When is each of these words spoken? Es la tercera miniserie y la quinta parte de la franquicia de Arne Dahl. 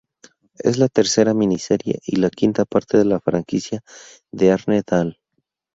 Es 0.57 0.79
la 0.79 0.87
tercera 0.87 1.35
miniserie 1.35 1.99
y 2.07 2.15
la 2.15 2.31
quinta 2.31 2.65
parte 2.65 2.97
de 2.97 3.05
la 3.05 3.19
franquicia 3.19 3.81
de 4.31 4.51
Arne 4.51 4.81
Dahl. 4.83 5.19